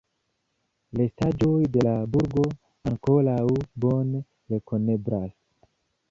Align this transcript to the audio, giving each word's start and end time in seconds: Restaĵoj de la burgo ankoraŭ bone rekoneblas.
Restaĵoj 0.99 1.57
de 1.75 1.83
la 1.87 1.91
burgo 2.15 2.45
ankoraŭ 2.91 3.43
bone 3.85 4.23
rekoneblas. 4.55 5.37